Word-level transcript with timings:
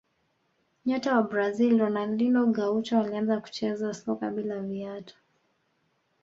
nyota 0.85 1.15
wa 1.15 1.23
brazil 1.23 1.79
ronaldinho 1.79 2.45
gaucho 2.45 2.99
alianza 2.99 3.41
kucheza 3.41 3.93
soka 3.93 4.31
bila 4.31 4.59
viatu 4.59 5.15